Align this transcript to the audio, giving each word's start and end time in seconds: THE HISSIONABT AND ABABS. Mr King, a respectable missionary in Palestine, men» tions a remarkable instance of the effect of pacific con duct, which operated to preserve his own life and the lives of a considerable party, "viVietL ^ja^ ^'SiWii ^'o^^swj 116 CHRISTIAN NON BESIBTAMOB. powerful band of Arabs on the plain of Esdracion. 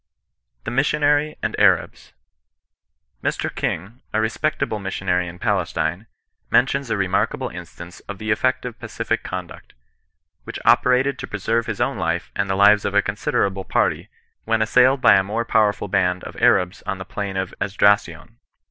THE 0.63 0.71
HISSIONABT 0.71 1.37
AND 1.43 1.55
ABABS. 1.59 2.13
Mr 3.23 3.53
King, 3.53 4.01
a 4.11 4.19
respectable 4.19 4.79
missionary 4.79 5.27
in 5.27 5.37
Palestine, 5.37 6.07
men» 6.49 6.65
tions 6.65 6.89
a 6.89 6.97
remarkable 6.97 7.49
instance 7.49 7.99
of 8.09 8.17
the 8.17 8.31
effect 8.31 8.65
of 8.65 8.79
pacific 8.79 9.21
con 9.21 9.45
duct, 9.45 9.75
which 10.43 10.57
operated 10.65 11.19
to 11.19 11.27
preserve 11.27 11.67
his 11.67 11.79
own 11.79 11.99
life 11.99 12.31
and 12.35 12.49
the 12.49 12.55
lives 12.55 12.83
of 12.83 12.95
a 12.95 13.03
considerable 13.03 13.63
party, 13.63 14.09
"viVietL 14.47 14.57
^ja^ 14.57 14.57
^'SiWii 14.57 14.57
^'o^^swj 14.57 14.57
116 14.57 14.57
CHRISTIAN 14.57 14.85
NON 14.87 14.97
BESIBTAMOB. 14.97 15.47
powerful 15.47 15.87
band 15.87 16.23
of 16.23 16.35
Arabs 16.41 16.81
on 16.87 16.97
the 16.97 17.05
plain 17.05 17.37
of 17.37 17.53
Esdracion. 17.61 18.35